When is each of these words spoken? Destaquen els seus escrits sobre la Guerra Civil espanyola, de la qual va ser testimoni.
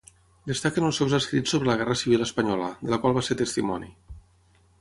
Destaquen 0.51 0.87
els 0.87 1.01
seus 1.01 1.13
escrits 1.17 1.53
sobre 1.55 1.69
la 1.71 1.75
Guerra 1.81 1.97
Civil 2.03 2.25
espanyola, 2.29 2.73
de 2.87 2.91
la 2.95 2.99
qual 3.05 3.17
va 3.19 3.27
ser 3.29 3.41
testimoni. 3.43 3.93